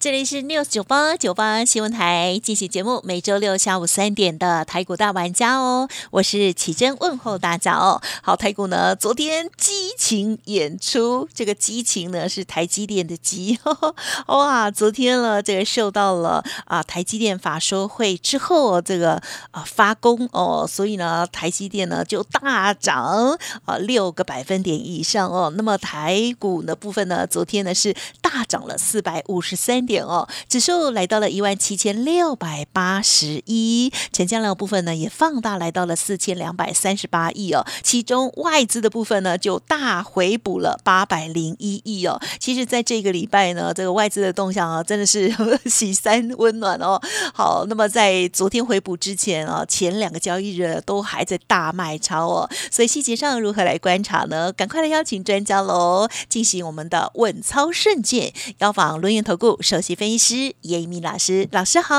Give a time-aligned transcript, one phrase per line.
[0.00, 8.00] 这里是 news 九八九八新闻台进行节目，每周六下午三点的台股大玩家哦，我是启珍问候大家哦。
[8.22, 13.58] 好，台股呢昨天激情演出，这个激情呢是台积电的激，
[14.28, 25.52] 哇，昨天呢这个受到了啊台积电法说会之后这个啊发功哦，所以呢台积电呢就大涨啊六个百分点以上哦。
[25.56, 29.87] 那么台股的部分呢，昨天呢是大涨了四百五十三。
[29.88, 42.20] 点哦，指数来到了一万七千六百八十一，成交量部分呢也放大来到了四千两百三十八亿哦，其中外资的部分呢就大回补了八百零一亿哦。
[42.38, 47.00] 其实，在这个礼拜呢，这个外资的动向啊，真的是 喜三温暖哦。
[47.32, 54.52] 好，那么在昨天回补之前啊，前两个交易日都还在大卖超哦，所以细节上如何来观察呢？
[54.52, 59.77] 赶快来邀请专家喽，进行我们的稳操胜券，要访轮源投顾首。
[59.78, 61.94] 首席分析师叶一鸣老师，老师好。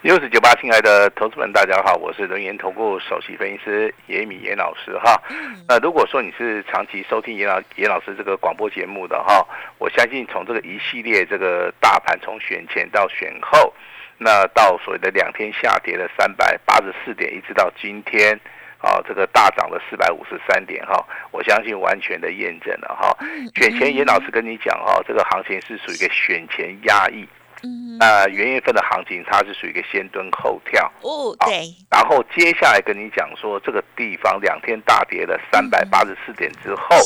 [0.00, 5.22] 六十九八，亲爱的投资们，大家好，我是轮研投顾首席分析师叶米严老师哈。
[5.68, 9.46] 那如果说你是长期收听严老严老师这个广播节目的哈，
[9.76, 13.74] 我相信从这个一系列这个大盘从选前到选后，
[14.16, 18.40] 那到所谓的两天下跌了三百八十四点，一直到今天。
[18.86, 23.16] 啊，这个大涨了四百五十三点哈，我相信完全的验证了哈。
[23.56, 27.26] 选前严老师跟你讲哈，这个行情是属于一个选前压抑，
[27.64, 31.74] 嗯，那元月份的行情它是属于一个先蹲后跳哦，对。
[31.90, 36.96] 然后接下来跟你讲说，这个地方两天大跌了三百八十四点之后，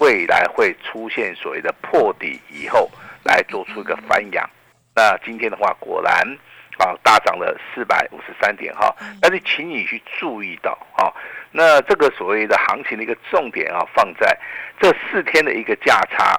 [0.00, 2.90] 未来会出现所谓的破底以后
[3.24, 4.48] 来做出一个翻扬。
[4.94, 6.38] 那今天的话，果然。
[6.78, 11.12] 啊，大涨了四百五十三点哈，但是请你去注意到啊，
[11.50, 14.36] 那这个所谓的行情的一个重点啊，放在
[14.78, 16.38] 这四天的一个价差，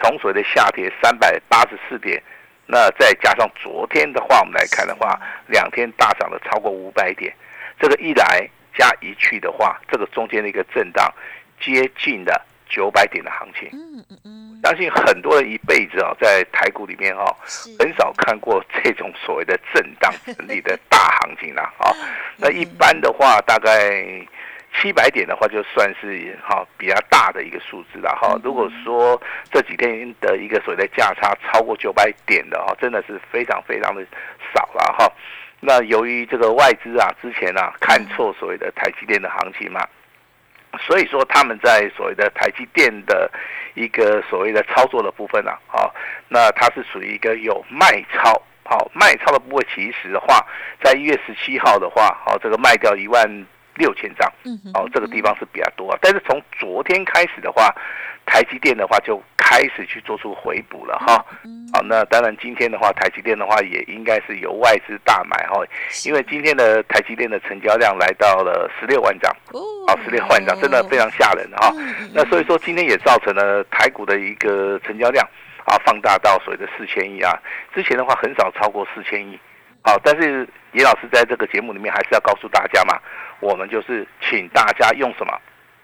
[0.00, 2.22] 从所谓的下跌三百八十四点，
[2.66, 7.32] 那再加上昨天的话，我们来看的话，两天大涨了超过五百点，
[7.78, 11.12] 这个一来加一去的话，这个中间的一个震荡
[11.60, 13.70] 接近了九百点的行情。
[14.62, 17.24] 相信很多人一辈子啊，在台股里面哈，
[17.78, 21.90] 很少看过这种所谓的震荡整理的大行情啦 啊。
[22.36, 24.04] 那一般的话，大概
[24.80, 28.38] 七百点的话，就算是哈比较大的一个数字了哈。
[28.44, 34.04] 如果说这几天的一个所谓的价差超过九百点的哈，真的是非常非常的
[34.54, 35.10] 少了哈。
[35.60, 39.80] 那由于这个外资啊，之前啊看错所谓的台积电的行情嘛。
[40.78, 43.30] 所以说他们在所谓的台积电的
[43.74, 45.90] 一个所谓的操作的部分呢，啊，
[46.28, 50.46] 那它是属于一个有卖超，好卖超的部位，其实的话，
[50.82, 53.46] 在一月十七号的话，好这个卖掉一万
[53.80, 55.98] 六千张，嗯，哦这个地方是比较多，啊。
[56.00, 57.74] 但是从昨天开始的话。
[58.26, 61.16] 台积电的话就开始去做出回补了哈，
[61.72, 65.60] 好，那当然今天的话，台积电的话也应该是由外资大买哈，
[66.06, 71.72] 因为今天的台积电的成交量来到了十六万张，哦，十六万张真的非常吓人哈，
[72.14, 75.26] 那所以说今天也造成了台股的一个成交量
[75.64, 77.32] 啊放大到所谓的四千亿啊，
[77.74, 79.36] 之前的话很少超过四千亿，
[79.82, 82.98] 好，但是严老师在这个节目里面还是要告诉大家嘛，
[83.40, 85.32] 我们就是请大家用什么？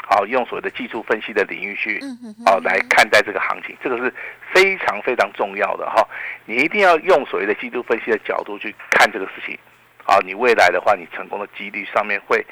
[0.09, 2.01] 好，用所谓的技术分析的领域去，
[2.45, 4.13] 好来看待这个行情，这个是
[4.53, 6.07] 非常非常重要的哈。
[6.45, 9.59] 你一定要用所谓的技术分析的角度去看这个事情，
[10.05, 12.45] 好，你未来的话，你成功的几率上面会。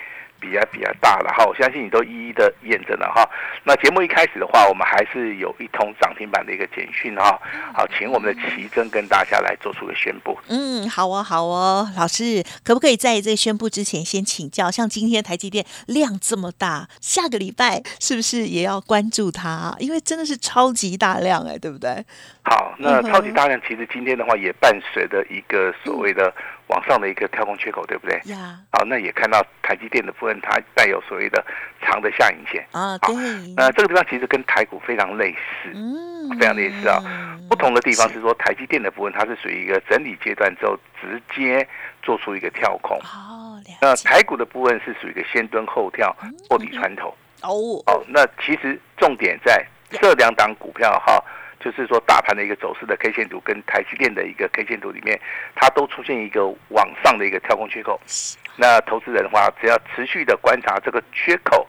[0.45, 3.27] 比较比较大了哈，我相信你都一一的验证了哈。
[3.65, 7.41] 那节目一开始的话，我们还是有一通涨停板的一个简讯哈。
[7.73, 10.39] 好，请我们的奇珍跟大家来做出个宣布。
[10.49, 14.71] 嗯，好哦，好哦，老师可不可以在这宣布之前先请教？
[14.71, 19.75] 像今天台积电量这么大，下个礼拜是不是也要关注它？
[19.79, 22.05] 因为真的是超级大量哎，对不对？
[22.45, 26.33] 好，那超级大量其实今天的话也伴随着一个所谓的。
[26.69, 28.21] 往上的一个跳空缺口，对不对？
[28.25, 31.45] 呀，好，那也看到台积电的部分，它带有所谓的
[31.83, 32.97] 长的下影线啊。
[32.99, 33.15] 对，
[33.57, 37.03] 那这个地方其实跟台股非常类似，嗯，非常类似啊。
[37.49, 41.67] 不同的地方是说，台积电的部分它是属于一个整理阶段之后，直接
[42.03, 42.99] 做出一个跳空。
[43.01, 46.17] 哦，那台股的部分是属于一个先蹲后跳，
[46.49, 47.15] 破底穿头。
[47.43, 47.53] 哦，
[47.87, 51.23] 哦，那其实重点在这两档股票哈。
[51.65, 55.19] 就是说大盘的一个走势的 K 线图跟台积电的一个 K 线图里面，
[55.55, 57.99] 它都出现一个往上的一个跳空缺口。
[58.57, 61.67] 那投资人的话，只要持续的观察这个缺口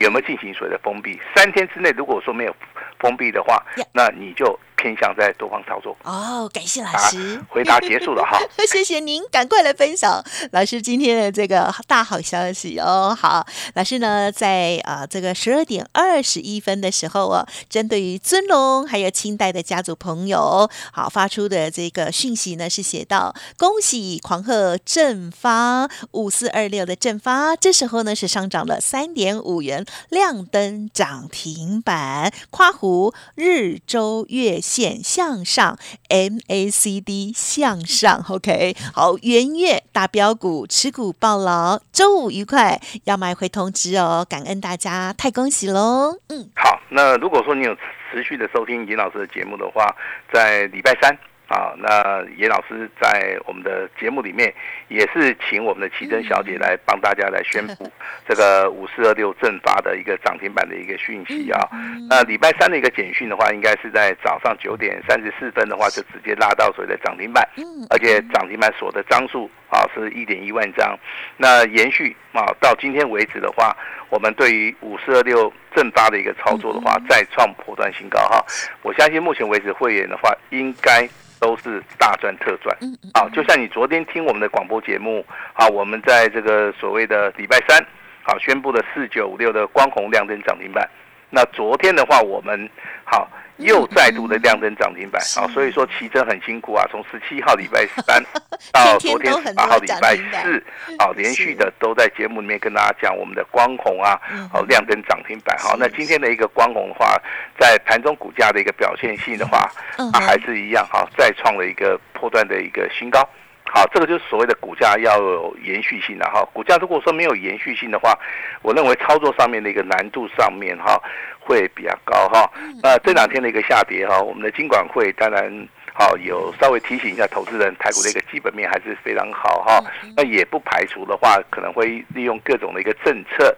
[0.00, 2.56] 有没有进行所谓的封闭，三天之内如果说没有
[2.98, 3.62] 封闭的话，
[3.92, 4.58] 那你就。
[4.84, 8.38] 偏向在多方操作哦，感谢老师，回答结束了哈，
[8.70, 10.22] 谢谢您，赶快来分享
[10.52, 13.16] 老师今天的这个大好消息哦。
[13.18, 13.46] 好，
[13.76, 34.60] 老师呢在啊这个十二点二十一分的时候哦，针对于尊龙还有清代的家族朋友，好发出的这个讯息呢是写到恭喜狂贺正发五四二六的正发，这时候呢是上涨了三点五元，亮灯涨停板，夸胡日周月。
[34.74, 35.78] 线向上
[36.08, 47.72] ，MACD 向上，OK，好，元月大标股持股暴牢，周五愉快，要买回通知哦，感恩大家，太恭喜喽，嗯，好，那如果说你有
[48.10, 49.94] 持续的收听尹老师的节目的话，
[50.32, 51.16] 在礼拜三。
[51.46, 54.52] 啊，那严老师在我们的节目里面
[54.88, 57.92] 也是请我们的奇珍小姐来帮大家来宣布
[58.26, 61.68] 这个五四二六正发的一个涨停板的一个讯息啊。
[62.08, 67.46] 那礼拜三的一个简讯的话，应该是在早上九点三十四分的话，就直接拉到所谓的涨停板，
[67.90, 70.98] 而且涨停板锁的张数啊是一点一万张。
[71.36, 73.76] 那延续啊到今天为止的话，
[74.08, 78.42] 我们对于五四二六正发的一个操作的话，再创破断新高哈。
[78.80, 81.06] 我相信目前为止会员的话，应该。
[81.44, 82.74] 都是大赚特赚，
[83.12, 87.78] 啊，就像你昨天听我们的广播节目，啊，我们在这个所谓的礼拜三，
[88.22, 90.88] 啊宣布的四九五六的光红亮灯涨停板，
[91.30, 92.68] 那昨天的话，我们
[93.04, 93.28] 好。
[93.58, 98.20] 又再度的亮灯涨停板啊，所以说奇珍很辛苦啊，从十七号礼拜三
[98.74, 100.60] 到昨天十八号礼拜四，
[100.98, 104.20] 啊，连续的都在节目里面跟大家讲我们的光红啊，
[104.52, 107.16] 好亮灯涨停板好，那今天的一个光红的话，
[107.56, 109.70] 在盘中股价的一个表现性的话，
[110.12, 113.20] 啊还是一样哈，再创了一个破断的一个新高。
[113.66, 116.44] 好，这个就是所谓的股价要有延续性的哈。
[116.52, 118.16] 股价如果说没有延续性的话，
[118.62, 121.00] 我认为操作上面的一个难度上面哈
[121.40, 122.48] 会比较高哈。
[122.82, 125.50] 那这两天的一个下跌哈，我们的金管会当然
[125.92, 129.82] 好有稍微提醒一下投资人，台股的一个基本面还是非常好哈。
[130.16, 133.56] 那也不排除的话，可能会利用各种的一个政策。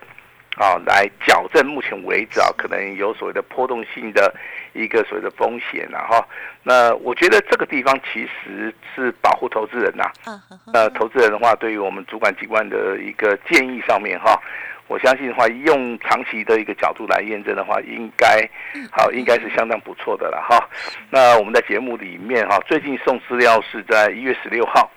[0.57, 4.35] 啊，来矫正目前为止啊，可能有所谓的波动性的
[4.73, 6.29] 一个所谓的风险啊，哈。
[6.63, 10.11] 那我觉得这个地方其实是保护投资人呐。
[10.27, 10.41] 嗯
[10.73, 14.41] 呃，投资人的话，对于我们主管机关的一个建议上面哈。
[14.89, 18.49] 我相信的话，用长期的一个角度来验证的话，应该
[18.93, 20.59] 好，应该是相当不错的了哈。
[21.11, 24.89] 那我们在节目里面哈，最近送资料是在一月十六号，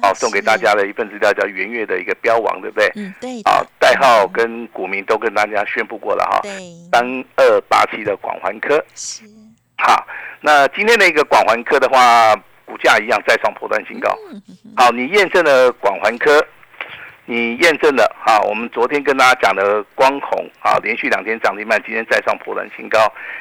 [0.00, 2.88] 好送给大家的一份资料叫元月的一个标王，对不对？
[2.94, 3.40] 嗯，对。
[3.42, 6.40] 啊，代号跟股民都跟大家宣布过了哈。
[6.42, 6.52] 对。
[6.92, 9.24] 三二八七的广环科是。
[9.76, 10.06] 好，
[10.40, 12.32] 那今天的一个广环科的话，
[12.64, 14.16] 股价一样再创破断新高。
[14.76, 16.46] 好，你验证了广环科。
[17.24, 22.98] 你验证了啊，我们昨天跟大家讲的光红啊，连续两天涨停板，今天再上破断新高。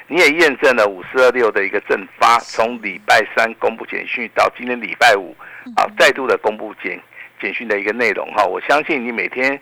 [0.07, 5.35] 你也验证了五四二六的一个正发，从礼拜三公布简讯到今天礼拜五
[5.75, 6.99] 啊，再度的公布简
[7.41, 8.45] 简讯的一个内容哈。
[8.45, 9.59] 我相信你每天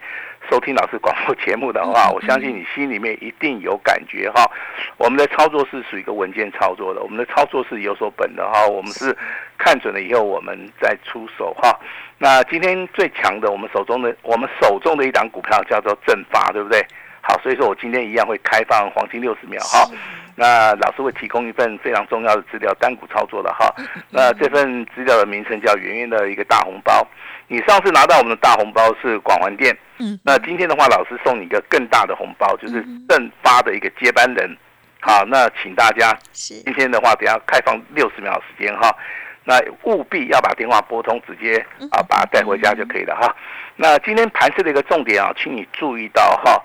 [0.49, 4.49] 收听老师广播节目的话，我相信你心里面一定有感觉哈。
[4.97, 8.65] 我们的操作是属于一个稳健操作的，我们的操作是有所本的哈。
[8.67, 9.15] 我们是
[9.59, 11.79] 看准了以后，我们再出手哈。
[12.17, 16.83] 那今天最强的，我们手中的我们手中的一档股票叫做正发，对不对？
[17.21, 19.89] 好，所以说我今天一样会开放黄金六十秒哈。
[20.35, 23.73] 那老师会提供一份非常重要的资料，单股操作的哈。
[24.09, 27.05] 那这份资料的名称叫圆圆的一个大红包。
[27.47, 30.17] 你上次拿到我们的大红包是广环店，嗯。
[30.23, 34.55] 那今天的话，老师送你一个更大的红包，就是正发的一个接班人。
[35.01, 38.95] 好，那请大家今天的话，等下开放六十秒时间哈。
[39.43, 41.57] 那务必要把电话拨通，直接
[41.91, 43.35] 啊把它带回家就可以了哈。
[43.75, 46.61] 那今天盘市的一个重点啊，请你注意到哈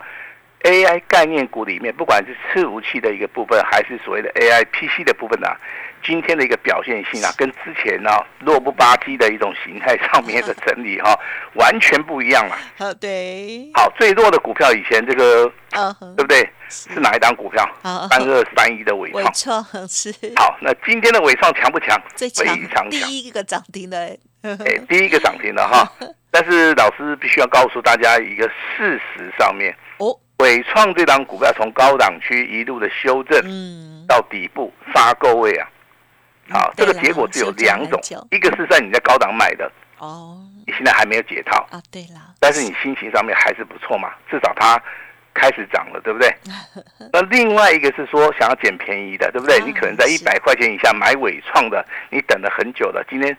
[0.64, 5.46] ，AI 概念股里面，不管是伺服器的一个部分，还是所谓的 AI PC 的部分呢。
[6.06, 11.18] 今天的一个表现性啊，跟之前呢弱不吧唧的一种形态上面的整理哈，
[11.54, 12.54] 完全不一样了。
[12.76, 13.70] 好，对。
[13.72, 16.46] 好，最弱的股票以前这个，嗯，对不对？
[16.68, 17.66] 是哪一档股票？
[18.10, 19.24] 三二三一的伟创。
[19.24, 20.12] 伟创是。
[20.36, 21.98] 好，那今天的伟创强不强？
[22.14, 22.44] 最强，
[22.90, 23.98] 第一个涨停的。
[24.42, 25.90] 哎，第一个涨停的哈。
[26.30, 29.74] 但是老师必须要告诉大家一个事实上面。
[29.96, 30.14] 哦。
[30.38, 35.68] 伟创这档股票从高档区一路的修正，嗯，到底部杀够位啊。
[36.50, 38.00] 好，这个结果只有两种，
[38.30, 44.78] 一个是在你在高档买的，哦，你现在还没有解套啊，对了，但是你心情上面还是不错嘛，至少它
[45.32, 46.30] 开始涨了，对不对？
[47.10, 49.58] 那另外一个是说想要捡便宜的，对不对？
[49.60, 53.34] 你可能在一百块钱以下买伟创的，你等了很久了，今天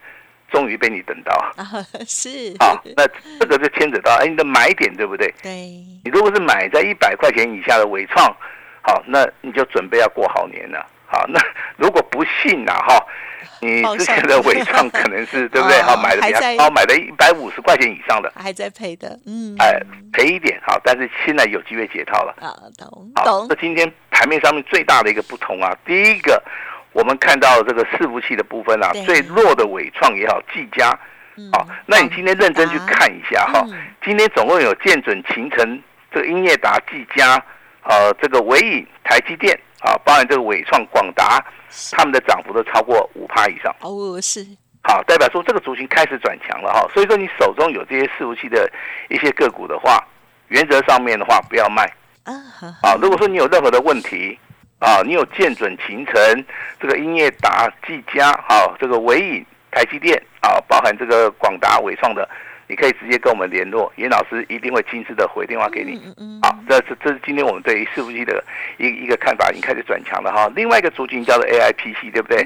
[0.55, 1.67] 终于被你等到 啊，
[2.07, 2.79] 是啊。
[2.95, 3.05] 那
[3.39, 5.33] 这个就牵扯到哎，你的买点对不对？
[5.43, 5.51] 对。
[5.51, 8.25] 你如果是买在一百块钱以下的伟创，
[8.81, 10.85] 好，那你就准备要过好年了。
[11.07, 11.37] 好，那
[11.75, 13.05] 如果不信呐，哈。
[13.61, 15.81] 你之前的伟创可能是 对不对？
[15.81, 19.79] 好，买的比较高，买的一百五十块钱以上的，还在赔的，嗯，哎，
[20.11, 23.47] 赔一点好，但是现在有机会解套了啊，懂懂。
[23.47, 26.41] 这今天盘面上面最大的一个不同啊，第一个，
[26.95, 30.89] 我们看到这个伺服器的部分啊，最弱的伟创也好，技嘉，
[31.51, 33.63] 好，那你今天认真去看一下哈，
[34.03, 37.35] 今天总共有建准、秦城、这个英业达、技嘉，
[37.83, 39.59] 呃，这个伟影、台积电。
[39.81, 41.45] 啊，包含这个伟创、广达，
[41.91, 43.71] 他们的涨幅都超过五趴以上。
[43.81, 44.43] 哦，是。
[44.81, 46.87] 好，代表说这个族群开始转强了哈。
[46.91, 48.67] 所以说，你手中有这些伺服器的
[49.09, 50.03] 一些个股的话，
[50.47, 51.83] 原则上面的话不要卖。
[52.23, 52.33] 啊，
[52.81, 52.97] 好。
[52.99, 54.39] 如果说你有任何的问题，
[54.79, 56.45] 啊，你有见准、形成
[56.79, 62.27] 这个英业达、技嘉，好，这个伟影、台积电，啊，包含这个广达、伟创的。
[62.67, 66.01] 你可以直接跟我们联络，严老师一定会亲自的回电话给你。
[66.41, 68.43] 好，这是这是今天我们对于伺服器的
[68.79, 70.51] 一一个看法，已经开始转强了哈。
[70.55, 72.41] 另外一个族群叫做 A I P C，对不对？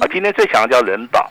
[0.00, 1.30] 啊，今天最强的叫人保，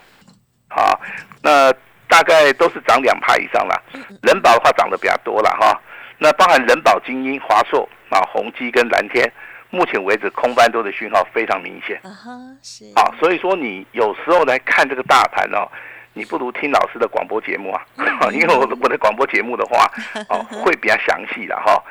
[0.69, 1.01] 好，
[1.43, 1.73] 那
[2.07, 3.83] 大概都是涨两派以上了。
[4.23, 5.77] 人保的话涨得比较多了哈。
[6.17, 9.29] 那包含人保精英、华硕啊、宏基跟蓝天，
[9.71, 11.99] 目前为止空翻多的讯号非常明显。
[12.03, 12.85] 啊哈，是。
[12.95, 15.67] 啊，所以说你有时候来看这个大盘哦。
[16.13, 17.81] 你不如听老师的广播节目啊，
[18.35, 19.89] 因为我我的广播节目的话，
[20.27, 21.81] 哦， 会比较详细的哈。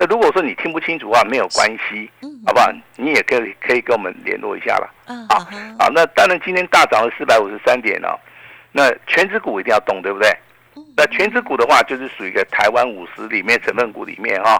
[0.00, 2.10] 那如果说你听不清楚的话，没有关系，
[2.46, 2.72] 好不好？
[2.96, 4.90] 你也可以可以跟我们联络一下了。
[5.28, 5.36] 啊，
[5.78, 8.18] 好，那当然今天大涨了四百五十三点哦。
[8.72, 10.34] 那全指股一定要动，对不对？
[10.96, 14.58] 那全指股的话，就是属于一个台湾五十里面成分股里面哈。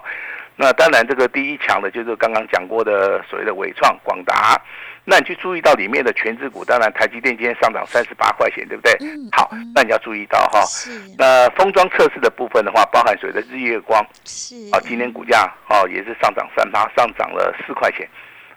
[0.56, 4.60] 那当然这个第一强的就是刚刚讲过的所谓的伟创、广达。
[5.08, 8.92] 那你去注意到里面的全指股，当然台积电今天上涨三十八块钱，对不对？
[9.00, 9.28] 嗯。
[9.30, 10.60] 好，那你要注意到哈。
[10.62, 10.90] 是。
[11.16, 14.04] 那封装测试的部分的话，包含所谓的日月光。
[14.24, 14.56] 是。
[14.72, 18.08] 啊，今天股价哦也是上涨三八，上涨了四块钱。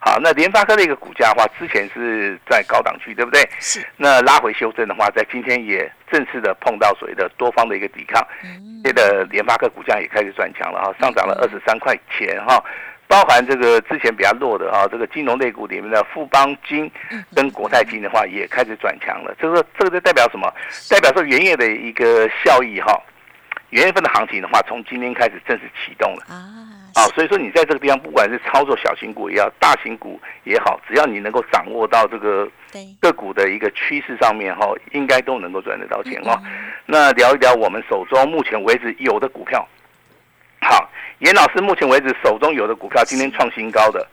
[0.02, 3.48] 好，那联发科的一个股价的话，之前是在高档区，对不对？
[3.60, 3.86] 是。
[3.98, 8.26] 那拉回修正的话，在今天也正式的碰到所谓的多方的一个抵抗，
[8.84, 12.64] 接着联发科股价也开始转强了哈，上涨了二十三块钱哈。
[13.10, 16.90] 包含这个之前比较弱的啊，这个金融类股里面的富邦金
[17.36, 19.36] 跟国泰金的话，也开始转强了。
[19.38, 20.48] 这个这个就代表什么？
[20.90, 22.94] 代表说元月的一个效益哈，
[23.72, 26.79] 元月份的行情的话，从今天开始正式启动了啊。
[26.96, 32.50] 啊，所以说你在这个地方，不管是操作小型股也好，大型股也好，只要你能够掌握到这个
[33.00, 36.38] 个股的一个趋势上面哈，应该都能够赚得到钱哦。
[36.86, 39.68] 那聊一聊我们手中目前为止有的股票。
[40.62, 44.06] 好，严老师目前为止手中有的股票今天创新高的，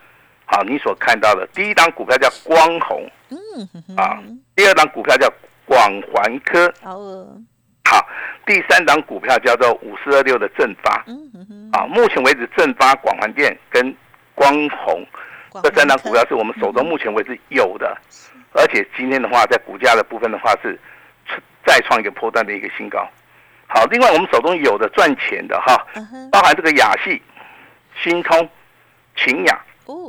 [0.45, 4.23] 好，你所看到的第一档股票叫光弘，嗯，啊，
[4.55, 5.29] 第二档股票叫
[5.65, 5.81] 广
[6.13, 6.73] 环科，
[7.89, 8.05] 好，
[8.45, 13.95] 第三档股票叫做五四二六的正发，嗯啊，目前为止正发、广环电跟
[14.35, 15.07] 光弘
[15.63, 17.97] 这三档股票是我们手中目前为止有的，
[18.53, 20.79] 而且今天的话在股价的部分的话是
[21.65, 23.09] 再创一个破断的一个新高。
[23.69, 25.87] 好，另外我们手中有的赚钱的哈，
[26.33, 27.23] 包含这个雅系、
[28.03, 28.49] 新通、
[29.17, 29.61] 秦雅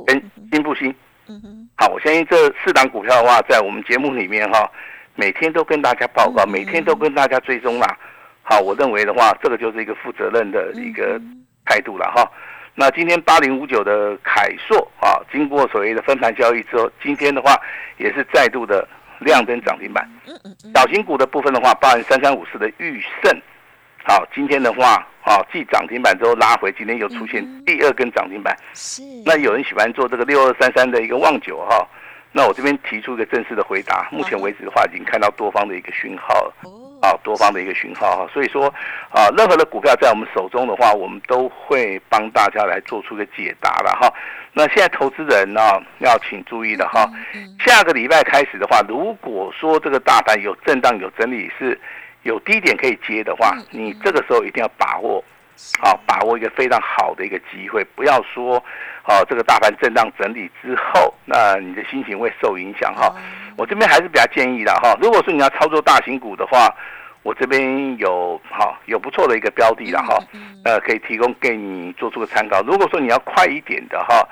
[0.05, 0.63] 跟新。
[0.63, 0.93] 复兴。
[1.75, 4.69] 好，我相信这四档股票的话，在我们节目里面哈，
[5.17, 7.97] 每天都跟大家报告，每天都跟大家追踪啦。
[8.43, 11.19] 好，我认为的话，这个就是一个负责任的一个
[11.65, 12.31] 态度了哈。
[12.75, 17.59] 那今天八零五九的凯硕啊，经过所谓的分盘交易之后，今天的话
[17.97, 18.87] 也是再度的。
[19.19, 20.07] 亮灯涨停板，
[20.75, 23.35] 小型股的部分的话，包含三三五四的裕盛，
[24.03, 28.55] 好，今天的话，啊，继涨停板之后拉回，今天又出现第二根涨停板。
[28.75, 31.83] 是，那有人喜欢做这个六二三三的一个旺九哈，
[32.37, 36.53] 那我这边提出一个正式的回答，目前为止的话，已经看到多方的一个讯号了，
[37.01, 38.71] 啊，多方的一个讯号哈，所以说，
[39.09, 44.13] 啊，任何的股票在我们手中的话，我们都会帮大家来做出个解答了哈。
[44.53, 45.59] 那现在投资人呢，
[45.97, 47.09] 要请注意了哈，
[47.65, 51.79] 下个礼拜开始的话，如果说这个大盘有震荡、有整理，是
[52.21, 55.25] 有低点可以接的话，你这个时候一定要把握，
[55.81, 58.55] 好，把握一个非常好的一个机会，不要说，
[59.03, 63.13] 哦，这个大盘震荡整理之后，那你的心情会受影响哈。
[63.57, 66.73] 我这边还是比较建议的哈，如果说你要操作大型股的话，
[67.23, 70.17] 我这边有哈有不错的一个标的了哈，
[70.63, 72.61] 呃，可以提供给你做出个参考。
[72.61, 74.27] 如果说你要快一点的哈。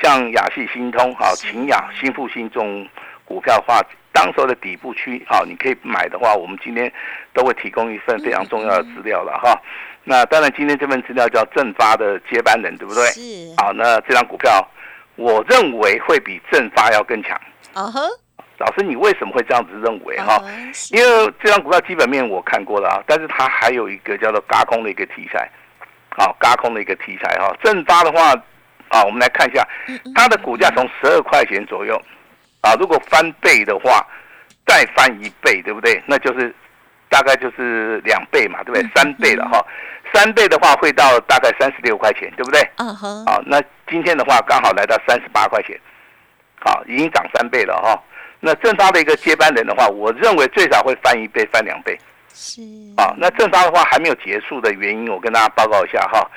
[0.00, 2.88] 像雅系、新通、好秦雅、新复兴这种
[3.26, 3.82] 股票的话，
[4.12, 6.90] 当时候的底部区，好，你可以买的话，我们今天
[7.34, 9.60] 都会提供一份非常重要的资料了哈。
[10.04, 13.04] 那当然，今天这份资料叫正发的接班人，对不对？
[13.06, 13.20] 是。
[13.58, 14.66] 好，那这张股票，
[15.16, 17.38] 我认为会比正发要更强。
[17.74, 18.08] 哦呵。
[18.58, 20.38] 老师，你为什么会这样子认为哈？
[20.90, 25.50] 因为这张股票基本面我看过了啊，但是它还有一个叫做嘎空的一个题材，
[26.10, 27.50] 好，嘎空的一个题材哈。
[27.62, 28.34] 正发的话，
[28.88, 29.66] 啊，我们来看一下，
[30.14, 31.98] 它的股价从十二块钱左右，
[32.60, 34.06] 啊，如果翻倍的话，
[34.66, 36.02] 再翻一倍，对不对？
[36.06, 36.54] 那就是
[37.10, 38.88] 大概就是两倍嘛，对不对？
[38.94, 39.62] 三倍了哈，
[40.14, 42.60] 三倍的话会到大概三十六块钱，对不对？
[42.76, 43.26] 嗯哼。
[43.26, 45.78] 好，那今天的话刚好来到三十八块钱，
[46.60, 48.00] 好，已经涨三倍了哈。
[48.38, 51.98] 那正发的一个接班人的话，我认为最少会翻一倍、翻两倍。
[52.32, 52.62] 是
[52.96, 56.30] 啊，那正发的话还没有结束的原因，我跟大家报告一下哈。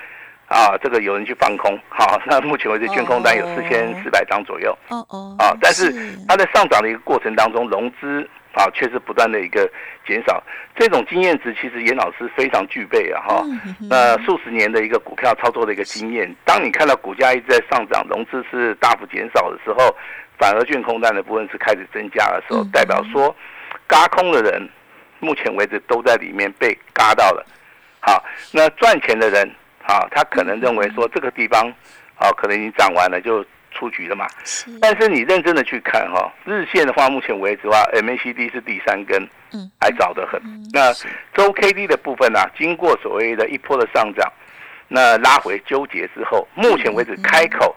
[0.53, 4.77] 啊，这个有人去放空，好，那目前为止卷空单有四千四百张左右。
[4.89, 5.35] 哦哦。
[5.39, 5.91] 啊，但是
[6.27, 8.21] 它在上涨的一个过程当中，融资
[8.53, 9.67] 啊确实不断的一个
[10.05, 10.41] 减少。
[10.75, 13.43] 这种经验值其实严老师非常具备啊哈。
[13.89, 19.95] 那数十年的一个股票操作的一个经验，当你看到股价一直在上涨，融资是大幅减少的时候。
[20.35, 23.33] 反而卷空单的部分是开始增加的时候，代表说，
[23.87, 24.67] 嘎空的人，
[25.19, 27.45] 目前为止都在里面被嘎到了。
[28.01, 29.49] 好，那赚钱的人，
[29.83, 31.71] 好，他可能认为说这个地方，
[32.15, 34.25] 好，可能已经涨完了就出局了嘛。
[34.79, 39.21] 但是你认真的去看哈，日线的话，目前为止的话，MACD 是第三根，
[39.51, 40.41] 嗯，还早得很。
[40.71, 40.93] 那
[41.33, 44.31] 周 K D 的部分呢，经过所谓的一波的上涨，
[44.87, 47.75] 那拉回纠结之后，目前为止开口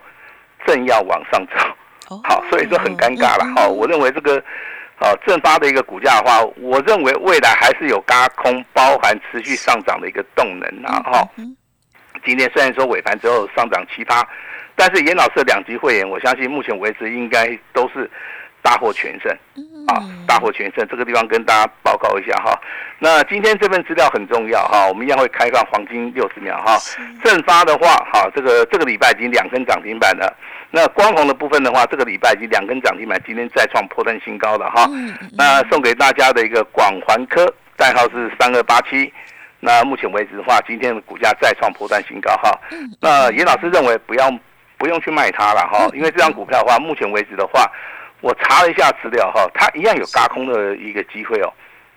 [0.66, 2.20] 正要往上走。
[2.22, 3.44] 好，所以说很尴尬了。
[3.56, 4.38] 好，我认为这个，
[5.00, 11.02] 啊，正发的一个股价的话，我认为未来还是有高空包含持续上涨的一个动能啊。
[11.02, 11.28] 哈，
[12.26, 14.26] 今天虽然说尾盘之后上涨七八，
[14.74, 18.10] 但是严老师的两级会员，我相信目前为止应该都是
[18.60, 19.32] 大获全胜。
[19.86, 22.60] 啊，大获全胜，这个地方跟大家报告一下哈。
[22.98, 26.76] 那今天这份资料很重要哈，我们一样会开放黄金六十秒哈。
[27.22, 30.36] 正发的话，哈，这个这个礼拜已经两根涨停板了。
[30.72, 34.90] 那光红的部分的话，这个礼拜已经两根涨停板，今天再创破断新高了哈。
[35.38, 39.12] 那送给大家的一个广环科，代号是三二八七。
[39.60, 42.50] 那目前为止的话，今天的股价再创破断新高哈。
[43.00, 44.30] 那严老师认为不要
[44.78, 47.70] 不用去卖它了哈，因为这张股票的话，目前为止的话。
[48.22, 51.52] 我查了一下资料哈，它一样有嘎空的一个机会哦。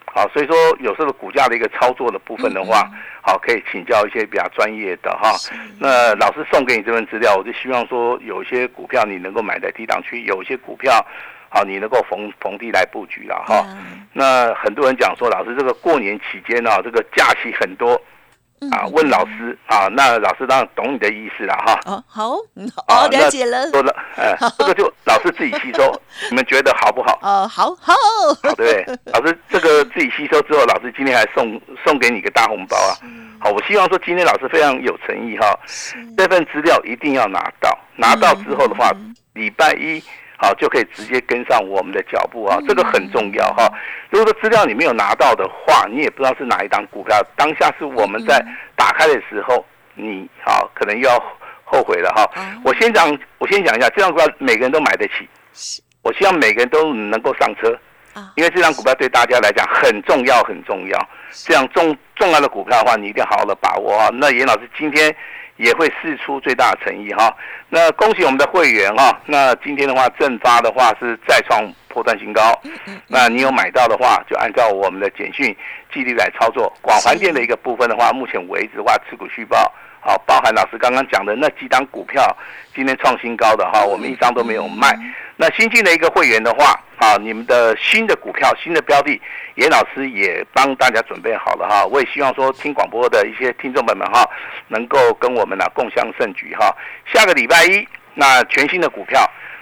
[0.06, 2.91] 好，所以说有时候股价的一个操作的部分的话，
[3.22, 5.32] 好可以请教一些比较专业的哈。
[5.80, 11.04] 那老师送给你这份资料，我就希望说有一些股票你能够买在低档区，有一些股票
[11.50, 13.66] 好你能够逢逢低来布局了哈。
[14.14, 18.00] 那很多人讲说，老师这个过年期间啊，这个假期很多。
[18.74, 21.80] 啊，问老师啊，那老师当然懂你的意思了哈。
[21.86, 22.36] 哦，好，
[22.86, 23.66] 好，了解了。
[23.72, 25.90] 说了，哎， 这个就老师自己吸收，
[26.30, 27.18] 你们觉得好不好？
[27.24, 27.94] 哦，好好。
[28.44, 32.92] 好，对， 老师这个自己吸收之后，老师今天还送送给你个大红包啊。
[33.40, 35.58] 好，我希望说今天老师非常有诚意哈，
[36.18, 38.92] 这份资料一定要拿到，拿到之后的话，
[39.36, 40.04] 礼拜一。
[40.41, 43.69] 好，就可以直接跟上我们的脚步啊，这个很重要哈。
[44.10, 47.21] 如果说资料你没有拿到的话，你也不知道是哪一档股票。
[47.36, 48.41] 当下是我们在
[48.73, 51.21] 打开的时候，你好可能又要
[51.65, 52.25] 后悔了哈。
[52.63, 53.06] 我先讲，
[53.38, 55.30] 我先讲一下，这张股票每个人都买得起。
[56.04, 57.78] 我希望每个人都能够上车
[58.38, 61.10] 因为这张股票对大家来讲很重要，很重要。
[61.32, 64.10] 这样重重要的股票的话，你一定要好好的把握啊。
[64.13, 65.13] 那严老师今天。
[65.60, 67.36] 也会试出最大的诚意哈，
[67.67, 72.58] 那恭喜我们的会员哈，那今天的话正发的话是再创破断新高，
[73.08, 75.54] 那你有买到的话，就按照我们的简讯
[75.91, 76.71] 纪律来操作。
[76.82, 79.73] 广环电的一个部分的话，目前为止的话持股续报。
[80.02, 82.36] 好，包含老师刚刚讲的那几档股票，
[82.73, 84.97] 今天创新高的哈，我们一张都没有卖。
[85.36, 89.19] 那新进的一个会员的话，啊，你们的新的股票、新的标的，
[89.56, 91.86] 严老师也帮大家准备好了哈。
[91.86, 94.30] 我也希望说，听广播的一些听众朋友们哈，
[94.69, 96.73] 能够跟我们呢共襄盛举哈。
[97.06, 99.19] 下个礼拜一，那全新的股票。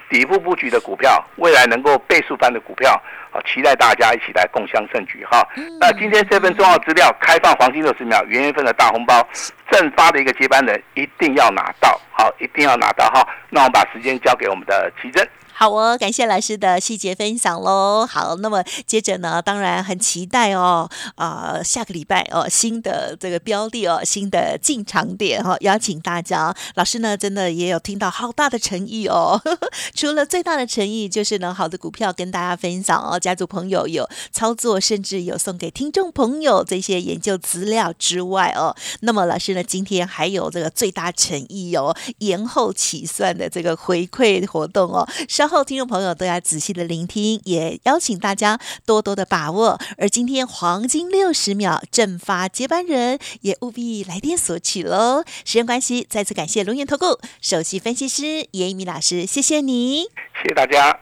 [0.09, 5.45] 底部布局的股票，未来能够倍数翻的股票，好，期待大家一起来共襄盛举哈。
[5.79, 9.27] 那今天这份重要资料，开放黄金六十秒，元月份的大红包，
[9.71, 13.27] 正发的一个接班人一定要拿到，好，一定要拿到哈。
[13.49, 15.27] 那我们把时间交给我们的奇珍。
[15.59, 18.05] 好哦，感谢老师的细节分享喽。
[18.05, 26.55] 好，那么接着呢，当然很期待哦，啊，下个礼拜哦，新的这个标的哦，新的进场点哈，邀请大家。
[26.75, 29.41] 老师呢，真的也有听到好大的诚意哦。
[29.95, 45.46] 除了最大的诚意，就是呢，好的股票跟大家分享哦，家族朋友有操作，甚至有送给听众朋友这些研究资料之外哦，那么老师呢，今天还有这个最大诚意哦，延后起算的这个回馈活动哦，稍。
[45.47, 49.79] 稍后听众朋友都要仔细的聆听，也邀请大家多多的把握。
[49.97, 55.23] 而今天黄金六十秒正发接班人，也务必来电索取喽。
[55.45, 60.01] 时间关系，再次感谢龙岩投顾首席分析师严一鸣老师，谢谢你，
[60.43, 60.99] 谢谢大家。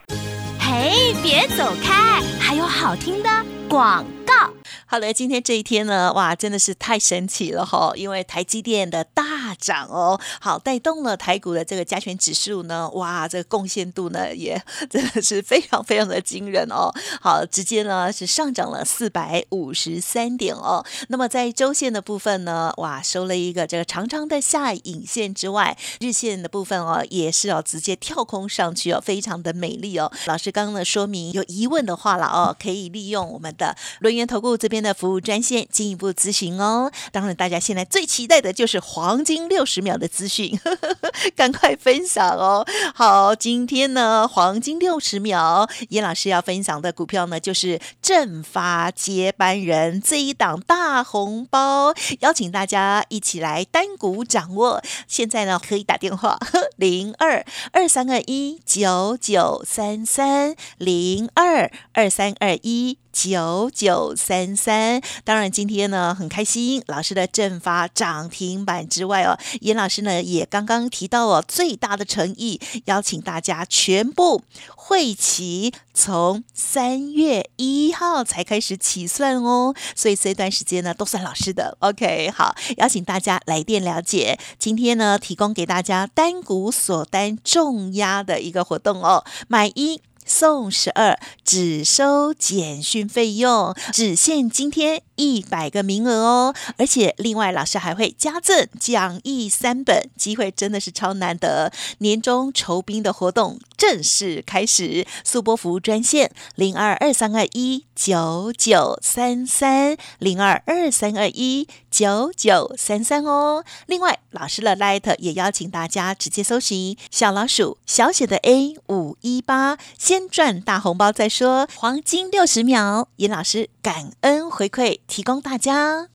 [0.59, 3.29] 嘿，别走开，还有好听的
[3.67, 4.53] 广告。
[4.87, 7.91] 好的，今天这一天呢，哇，真的是太神奇了哈！
[7.95, 16.93] 因为台积电的大涨哦，好带动了台股的这个加权指数呢，哇，这个贡献度呢也 真的是非常非常的惊人哦。
[17.19, 20.85] 好，直接呢是上涨了四百五十三点哦。
[21.07, 30.11] 那么在周线的部分呢，哇，收了一个这个长长的下影线之外，日线的部分哦，也是哦直接跳空上去哦，非常的美丽哦。
[30.27, 34.74] 老师刚刚呢说明有疑问的话了哦，可以利用我们的轮源投顾这边。
[34.81, 36.91] 的服务专线进一步咨询哦。
[37.11, 40.59] 当然，大家现在最期待的就是黄金六十秒的资讯，
[41.35, 42.65] 赶快分享哦。
[42.93, 54.81] 好，今天呢，黄金六十秒，严老师要分享的股票呢，就是正发接班人这一档大红包，邀请大家一起来单股掌握。
[55.07, 56.37] 现在呢，可以打电话
[56.77, 62.97] 零二二三二一九九三三零二二三二一。
[63.15, 74.43] 九九三三，当然今天呢很开心，老师的正发涨停板之外哦，严老师呢也刚刚提到哦，最大的诚意邀请大家全部
[74.75, 81.77] 会齐，从三月一号才开始起算哦，所以这段时间呢都算老师的。
[81.79, 90.01] OK，好，邀请大家来电了解，今天呢提供给大家单股锁单重压的一个活动哦，买一。
[90.25, 96.55] 送十二，只收简讯费用，只限今天一百个名额哦。
[96.77, 101.71] 而且另外，老师还会加赠讲义三本，机会真的是超难得。
[101.99, 113.63] 年终酬宾的活动正式开始，速播服务专线零二二三二一九九三三零二二三二一九九三三哦。
[113.85, 119.77] 另外，老师的 Light 也邀请大家直接搜寻小老鼠小写的 A 五一八。
[119.97, 126.14] 先赚大红包再说，黄金六十秒，尹老师感恩回馈提供大家。